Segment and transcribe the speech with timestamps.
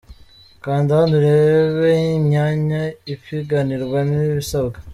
[0.63, 2.81] Kanda hano urebe imyanya
[3.13, 4.77] ipiganirwa n’ibisabwa:.